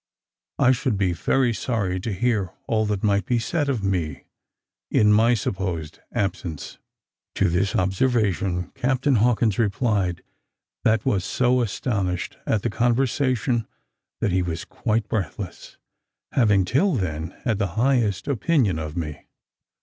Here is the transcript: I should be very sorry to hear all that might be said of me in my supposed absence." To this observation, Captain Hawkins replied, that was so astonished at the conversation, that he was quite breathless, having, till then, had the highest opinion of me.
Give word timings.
I 0.57 0.71
should 0.71 0.97
be 0.97 1.13
very 1.13 1.53
sorry 1.53 1.99
to 1.99 2.11
hear 2.11 2.53
all 2.65 2.87
that 2.87 3.03
might 3.03 3.27
be 3.27 3.37
said 3.37 3.69
of 3.69 3.83
me 3.83 4.23
in 4.89 5.13
my 5.13 5.35
supposed 5.35 5.99
absence." 6.11 6.79
To 7.35 7.47
this 7.49 7.75
observation, 7.75 8.71
Captain 8.73 9.17
Hawkins 9.17 9.59
replied, 9.59 10.23
that 10.83 11.05
was 11.05 11.23
so 11.23 11.61
astonished 11.61 12.35
at 12.47 12.63
the 12.63 12.69
conversation, 12.71 13.67
that 14.21 14.31
he 14.31 14.41
was 14.41 14.65
quite 14.65 15.07
breathless, 15.07 15.77
having, 16.31 16.65
till 16.65 16.95
then, 16.95 17.35
had 17.43 17.59
the 17.59 17.67
highest 17.77 18.27
opinion 18.27 18.79
of 18.79 18.97
me. 18.97 19.27